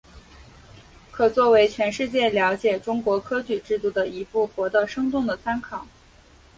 [1.11, 5.85] 可作为全世界了解中国科举制度的一部活的生动的参考。